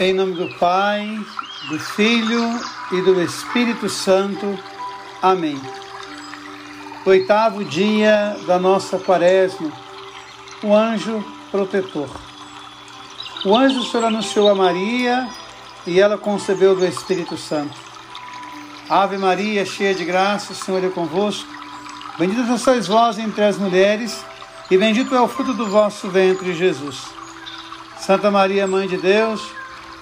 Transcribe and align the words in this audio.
Em 0.00 0.14
nome 0.14 0.32
do 0.32 0.48
Pai, 0.54 1.20
do 1.68 1.78
Filho 1.78 2.58
e 2.90 3.02
do 3.02 3.20
Espírito 3.20 3.86
Santo. 3.86 4.58
Amém. 5.20 5.60
Oitavo 7.04 7.62
dia 7.62 8.34
da 8.46 8.58
nossa 8.58 8.98
quaresma, 8.98 9.70
o 10.62 10.74
anjo 10.74 11.22
protetor. 11.50 12.08
O 13.44 13.54
anjo 13.54 13.80
do 13.80 13.84
Senhor 13.84 14.06
anunciou 14.06 14.48
a 14.48 14.54
Maria 14.54 15.28
e 15.86 16.00
ela 16.00 16.16
concebeu 16.16 16.74
do 16.74 16.86
Espírito 16.86 17.36
Santo. 17.36 17.76
Ave 18.88 19.18
Maria, 19.18 19.66
cheia 19.66 19.94
de 19.94 20.06
graça, 20.06 20.54
o 20.54 20.56
Senhor 20.56 20.82
é 20.82 20.88
convosco. 20.88 21.46
Bendita 22.18 22.56
sois 22.56 22.86
vós 22.86 23.18
entre 23.18 23.44
as 23.44 23.58
mulheres, 23.58 24.24
e 24.70 24.78
bendito 24.78 25.14
é 25.14 25.20
o 25.20 25.28
fruto 25.28 25.52
do 25.52 25.68
vosso 25.68 26.08
ventre, 26.08 26.54
Jesus. 26.54 27.04
Santa 27.98 28.30
Maria, 28.30 28.66
Mãe 28.66 28.88
de 28.88 28.96
Deus, 28.96 29.59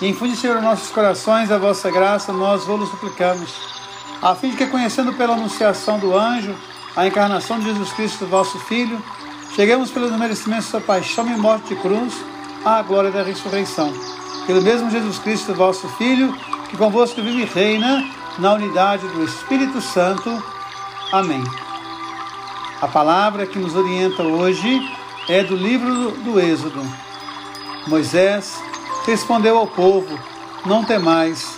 E 0.00 0.08
infunde, 0.08 0.36
Senhor, 0.36 0.60
nossos 0.60 0.90
corações 0.90 1.50
a 1.50 1.56
vossa 1.56 1.90
graça, 1.90 2.32
nós 2.32 2.64
vos 2.64 2.88
suplicamos, 2.90 3.50
a 4.20 4.34
fim 4.34 4.50
de 4.50 4.56
que, 4.56 4.66
conhecendo 4.66 5.12
pela 5.14 5.34
anunciação 5.34 5.98
do 5.98 6.16
anjo 6.16 6.54
a 6.94 7.06
encarnação 7.06 7.58
de 7.58 7.66
Jesus 7.66 7.92
Cristo, 7.92 8.26
vosso 8.26 8.58
Filho, 8.60 9.02
cheguemos 9.54 9.90
pelos 9.90 10.10
merecimentos 10.12 10.66
da 10.66 10.70
sua 10.72 10.80
paixão 10.80 11.26
e 11.28 11.36
morte 11.36 11.68
de 11.68 11.76
cruz 11.76 12.14
à 12.64 12.82
glória 12.82 13.10
da 13.10 13.22
ressurreição. 13.22 13.92
Pelo 14.46 14.62
mesmo 14.62 14.90
Jesus 14.90 15.18
Cristo, 15.18 15.54
vosso 15.54 15.88
Filho, 15.96 16.34
que 16.68 16.76
convosco 16.76 17.22
vive 17.22 17.42
e 17.42 17.44
reina 17.44 18.08
na 18.38 18.54
unidade 18.54 19.06
do 19.08 19.24
Espírito 19.24 19.80
Santo. 19.80 20.42
Amém. 21.12 21.42
A 22.80 22.88
palavra 22.88 23.46
que 23.46 23.58
nos 23.58 23.74
orienta 23.74 24.22
hoje 24.22 24.80
é 25.28 25.42
do 25.42 25.56
livro 25.56 26.12
do 26.22 26.38
Êxodo. 26.38 26.82
Moisés 27.86 28.62
respondeu 29.06 29.56
ao 29.56 29.68
povo: 29.68 30.18
Não 30.66 30.84
temais, 30.84 31.56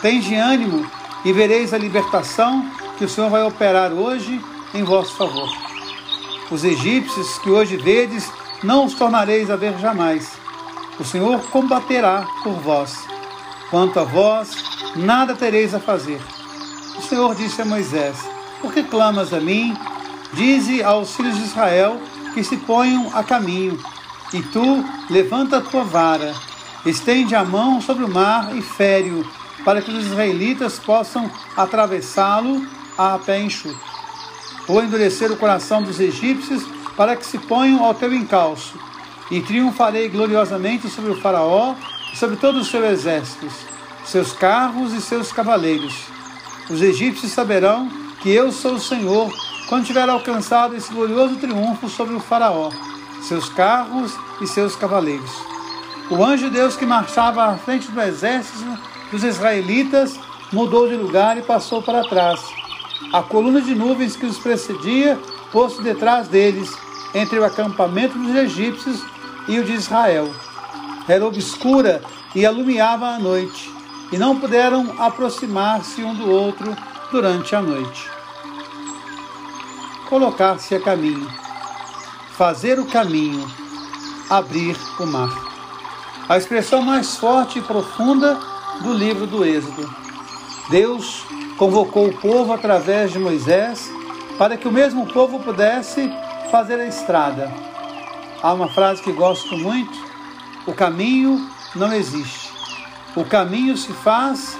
tende 0.00 0.34
ânimo 0.34 0.90
e 1.24 1.32
vereis 1.32 1.74
a 1.74 1.78
libertação 1.78 2.68
que 2.96 3.04
o 3.04 3.08
Senhor 3.08 3.28
vai 3.28 3.42
operar 3.42 3.92
hoje 3.92 4.42
em 4.74 4.82
vosso 4.82 5.14
favor. 5.14 5.48
Os 6.50 6.64
egípcios 6.64 7.38
que 7.38 7.50
hoje 7.50 7.76
vedes, 7.76 8.32
não 8.62 8.86
os 8.86 8.94
tornareis 8.94 9.50
a 9.50 9.56
ver 9.56 9.78
jamais. 9.78 10.32
O 10.98 11.04
Senhor 11.04 11.40
combaterá 11.50 12.26
por 12.42 12.54
vós. 12.54 13.04
Quanto 13.68 14.00
a 14.00 14.04
vós, 14.04 14.50
nada 14.94 15.34
tereis 15.34 15.74
a 15.74 15.80
fazer. 15.80 16.20
O 16.96 17.02
Senhor 17.02 17.34
disse 17.34 17.60
a 17.60 17.66
Moisés: 17.66 18.16
Por 18.60 18.72
que 18.72 18.82
clamas 18.82 19.34
a 19.34 19.40
mim? 19.40 19.76
Dize 20.32 20.82
aos 20.82 21.14
filhos 21.14 21.36
de 21.36 21.44
Israel 21.44 22.00
que 22.32 22.42
se 22.42 22.56
ponham 22.56 23.10
a 23.12 23.22
caminho. 23.22 23.78
E 24.32 24.42
tu 24.42 24.84
levanta 25.10 25.58
a 25.58 25.60
tua 25.60 25.84
vara 25.84 26.34
Estende 26.86 27.34
a 27.34 27.44
mão 27.44 27.80
sobre 27.80 28.04
o 28.04 28.08
mar 28.08 28.56
e 28.56 28.62
fere-o, 28.62 29.26
para 29.64 29.82
que 29.82 29.90
os 29.90 30.06
israelitas 30.06 30.78
possam 30.78 31.28
atravessá-lo 31.56 32.64
a 32.96 33.18
pé 33.18 33.42
enxuto. 33.42 33.76
Vou 34.68 34.80
endurecer 34.80 35.32
o 35.32 35.36
coração 35.36 35.82
dos 35.82 35.98
egípcios 35.98 36.64
para 36.96 37.16
que 37.16 37.26
se 37.26 37.38
ponham 37.38 37.84
ao 37.84 37.92
teu 37.92 38.14
encalço, 38.14 38.78
e 39.32 39.40
triunfarei 39.40 40.08
gloriosamente 40.08 40.88
sobre 40.88 41.10
o 41.10 41.20
Faraó 41.20 41.74
e 42.12 42.16
sobre 42.16 42.36
todos 42.36 42.62
os 42.62 42.68
seus 42.68 42.84
exércitos, 42.84 43.52
seus 44.04 44.32
carros 44.32 44.92
e 44.92 45.00
seus 45.00 45.32
cavaleiros. 45.32 46.04
Os 46.70 46.80
egípcios 46.80 47.32
saberão 47.32 47.90
que 48.20 48.30
eu 48.30 48.52
sou 48.52 48.74
o 48.74 48.80
Senhor 48.80 49.32
quando 49.68 49.86
tiver 49.86 50.08
alcançado 50.08 50.76
esse 50.76 50.92
glorioso 50.92 51.34
triunfo 51.36 51.88
sobre 51.88 52.14
o 52.14 52.20
Faraó, 52.20 52.70
seus 53.22 53.48
carros 53.48 54.16
e 54.40 54.46
seus 54.46 54.76
cavaleiros. 54.76 55.55
O 56.08 56.24
anjo 56.24 56.44
de 56.44 56.50
Deus 56.50 56.76
que 56.76 56.86
marchava 56.86 57.44
à 57.46 57.56
frente 57.56 57.90
do 57.90 58.00
exército 58.00 58.78
dos 59.10 59.24
israelitas 59.24 60.18
mudou 60.52 60.88
de 60.88 60.94
lugar 60.94 61.36
e 61.36 61.42
passou 61.42 61.82
para 61.82 62.08
trás. 62.08 62.40
A 63.12 63.22
coluna 63.22 63.60
de 63.60 63.74
nuvens 63.74 64.14
que 64.14 64.24
os 64.24 64.38
precedia 64.38 65.18
pôs-se 65.50 65.82
detrás 65.82 66.28
deles, 66.28 66.72
entre 67.12 67.40
o 67.40 67.44
acampamento 67.44 68.16
dos 68.16 68.34
egípcios 68.36 69.04
e 69.48 69.58
o 69.58 69.64
de 69.64 69.72
Israel. 69.72 70.32
Era 71.08 71.26
obscura 71.26 72.00
e 72.34 72.46
alumiava 72.46 73.08
a 73.08 73.18
noite, 73.18 73.72
e 74.12 74.16
não 74.16 74.38
puderam 74.38 74.94
aproximar-se 74.98 76.04
um 76.04 76.14
do 76.14 76.30
outro 76.30 76.76
durante 77.10 77.56
a 77.56 77.60
noite. 77.60 78.08
Colocar-se 80.08 80.74
a 80.76 80.80
caminho, 80.80 81.28
fazer 82.36 82.78
o 82.78 82.86
caminho, 82.86 83.50
abrir 84.30 84.76
o 85.00 85.06
mar 85.06 85.55
a 86.28 86.36
expressão 86.36 86.82
mais 86.82 87.16
forte 87.16 87.58
e 87.58 87.62
profunda 87.62 88.38
do 88.82 88.92
livro 88.92 89.26
do 89.26 89.44
Êxodo. 89.44 89.88
Deus 90.68 91.24
convocou 91.56 92.08
o 92.08 92.16
povo 92.16 92.52
através 92.52 93.12
de 93.12 93.18
Moisés 93.18 93.90
para 94.36 94.56
que 94.56 94.66
o 94.66 94.72
mesmo 94.72 95.06
povo 95.06 95.38
pudesse 95.38 96.10
fazer 96.50 96.80
a 96.80 96.86
estrada. 96.86 97.52
Há 98.42 98.52
uma 98.52 98.68
frase 98.68 99.02
que 99.02 99.12
gosto 99.12 99.56
muito: 99.56 99.96
o 100.66 100.72
caminho 100.72 101.48
não 101.76 101.92
existe. 101.92 102.52
O 103.14 103.24
caminho 103.24 103.76
se 103.76 103.92
faz 103.92 104.58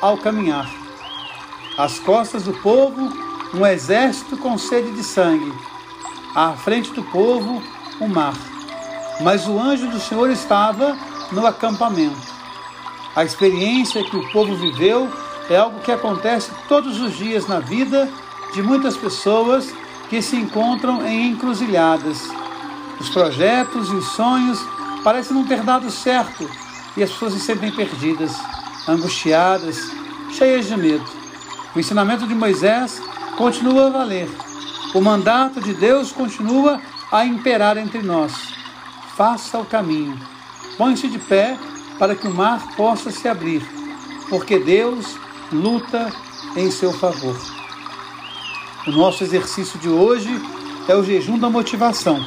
ao 0.00 0.18
caminhar. 0.18 0.70
Às 1.78 1.98
costas 1.98 2.44
do 2.44 2.52
povo, 2.52 3.10
um 3.54 3.66
exército 3.66 4.36
com 4.36 4.58
sede 4.58 4.92
de 4.92 5.02
sangue. 5.02 5.52
À 6.34 6.52
frente 6.52 6.92
do 6.92 7.02
povo, 7.02 7.62
o 8.00 8.06
mar 8.06 8.34
mas 9.20 9.46
o 9.46 9.58
anjo 9.58 9.88
do 9.88 10.00
Senhor 10.00 10.30
estava 10.30 10.96
no 11.32 11.46
acampamento. 11.46 12.34
A 13.14 13.24
experiência 13.24 14.04
que 14.04 14.16
o 14.16 14.30
povo 14.30 14.54
viveu 14.56 15.10
é 15.48 15.56
algo 15.56 15.80
que 15.80 15.92
acontece 15.92 16.50
todos 16.68 17.00
os 17.00 17.16
dias 17.16 17.46
na 17.46 17.60
vida 17.60 18.10
de 18.52 18.62
muitas 18.62 18.96
pessoas 18.96 19.72
que 20.10 20.20
se 20.20 20.36
encontram 20.36 21.06
em 21.06 21.30
encruzilhadas. 21.30 22.22
Os 23.00 23.08
projetos 23.08 23.88
e 23.90 23.94
os 23.94 24.08
sonhos 24.08 24.58
parecem 25.02 25.36
não 25.36 25.46
ter 25.46 25.62
dado 25.62 25.90
certo 25.90 26.48
e 26.96 27.02
as 27.02 27.10
pessoas 27.10 27.34
se 27.34 27.40
sentem 27.40 27.70
perdidas, 27.70 28.32
angustiadas, 28.88 29.90
cheias 30.30 30.66
de 30.66 30.76
medo. 30.76 31.06
O 31.74 31.80
ensinamento 31.80 32.26
de 32.26 32.34
Moisés 32.34 33.00
continua 33.36 33.86
a 33.86 33.90
valer. 33.90 34.28
O 34.94 35.00
mandato 35.00 35.60
de 35.60 35.74
Deus 35.74 36.12
continua 36.12 36.80
a 37.10 37.24
imperar 37.24 37.76
entre 37.76 38.02
nós 38.02 38.55
faça 39.16 39.58
o 39.58 39.64
caminho. 39.64 40.18
Põe-se 40.76 41.08
de 41.08 41.18
pé 41.18 41.58
para 41.98 42.14
que 42.14 42.28
o 42.28 42.34
mar 42.34 42.76
possa 42.76 43.10
se 43.10 43.26
abrir, 43.26 43.66
porque 44.28 44.58
Deus 44.58 45.16
luta 45.50 46.12
em 46.54 46.70
seu 46.70 46.92
favor. 46.92 47.36
O 48.86 48.90
nosso 48.90 49.24
exercício 49.24 49.78
de 49.78 49.88
hoje 49.88 50.30
é 50.86 50.94
o 50.94 51.02
jejum 51.02 51.38
da 51.38 51.48
motivação. 51.48 52.24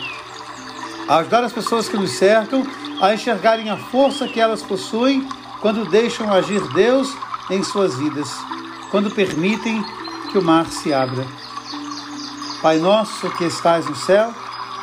ajudar 1.07 1.43
as 1.43 1.53
pessoas 1.53 1.87
que 1.87 1.97
nos 1.97 2.11
cercam 2.11 2.63
a 3.01 3.13
enxergarem 3.13 3.69
a 3.69 3.77
força 3.77 4.27
que 4.27 4.39
elas 4.39 4.61
possuem 4.61 5.27
quando 5.61 5.89
deixam 5.89 6.31
agir 6.31 6.61
Deus 6.73 7.15
em 7.49 7.63
suas 7.63 7.97
vidas, 7.97 8.29
quando 8.91 9.09
permitem 9.09 9.83
que 10.31 10.37
o 10.37 10.43
mar 10.43 10.67
se 10.67 10.93
abra. 10.93 11.25
Pai 12.61 12.77
nosso 12.77 13.29
que 13.31 13.45
estais 13.45 13.85
no 13.87 13.95
céu, 13.95 14.33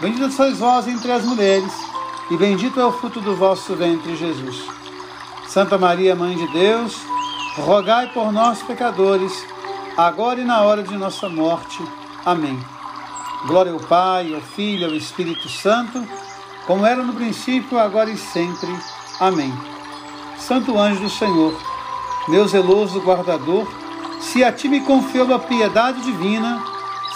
Bendita 0.00 0.30
sois 0.30 0.58
vós 0.58 0.86
entre 0.86 1.10
as 1.10 1.24
mulheres, 1.24 1.72
e 2.30 2.36
bendito 2.36 2.78
é 2.78 2.84
o 2.84 2.92
fruto 2.92 3.20
do 3.20 3.34
vosso 3.34 3.74
ventre, 3.74 4.14
Jesus. 4.14 4.64
Santa 5.48 5.76
Maria, 5.76 6.14
Mãe 6.14 6.36
de 6.36 6.46
Deus, 6.52 6.96
rogai 7.56 8.06
por 8.12 8.30
nós, 8.30 8.62
pecadores, 8.62 9.44
agora 9.96 10.40
e 10.40 10.44
na 10.44 10.62
hora 10.62 10.84
de 10.84 10.96
nossa 10.96 11.28
morte. 11.28 11.82
Amém. 12.24 12.56
Glória 13.48 13.72
ao 13.72 13.80
Pai, 13.80 14.32
ao 14.32 14.40
Filho 14.40 14.86
ao 14.86 14.94
Espírito 14.94 15.48
Santo, 15.48 16.06
como 16.64 16.86
era 16.86 17.02
no 17.02 17.14
princípio, 17.14 17.76
agora 17.76 18.08
e 18.08 18.16
sempre. 18.16 18.72
Amém. 19.18 19.52
Santo 20.38 20.78
anjo 20.78 21.00
do 21.00 21.10
Senhor, 21.10 21.58
meu 22.28 22.46
zeloso 22.46 23.00
guardador, 23.00 23.66
se 24.20 24.44
a 24.44 24.52
ti 24.52 24.68
me 24.68 24.80
confiou 24.80 25.34
a 25.34 25.40
piedade 25.40 26.00
divina, 26.02 26.62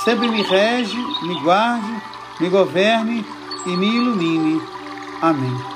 sempre 0.03 0.27
me 0.27 0.43
rege, 0.43 0.97
me 1.23 1.41
guarde, 1.43 2.03
me 2.43 2.49
governe 2.49 3.25
e 3.65 3.77
me 3.77 3.87
ilumine. 3.87 4.61
Amém. 5.21 5.72